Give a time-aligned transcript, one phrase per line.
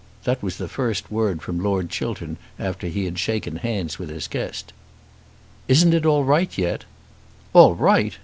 [0.23, 4.27] That was the first word from Lord Chiltern after he had shaken hands with his
[4.27, 4.73] guest.
[5.67, 6.85] "Isn't it all right yet?"
[7.53, 8.17] "All right?